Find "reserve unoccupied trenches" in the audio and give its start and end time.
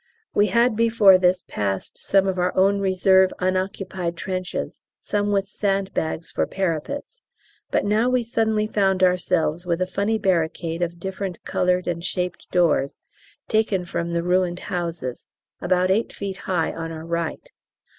2.79-4.81